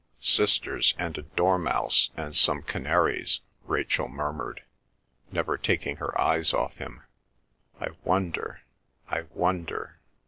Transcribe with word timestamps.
"Sisters 0.19 0.95
and 0.97 1.15
a 1.19 1.21
dormouse 1.21 2.09
and 2.17 2.35
some 2.35 2.63
canaries," 2.63 3.41
Rachel 3.65 4.07
murmured, 4.07 4.63
never 5.31 5.59
taking 5.59 5.97
her 5.97 6.19
eyes 6.19 6.55
off 6.55 6.75
him. 6.77 7.03
"I 7.79 7.89
wonder, 8.03 8.61
I 9.07 9.25
wonder." 9.29 9.99